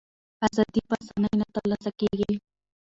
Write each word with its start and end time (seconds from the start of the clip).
ازادي 0.47 0.81
په 0.89 0.93
آسانۍ 1.01 1.31
نه 1.41 1.47
ترلاسه 1.55 1.89
کېږي. 1.99 2.33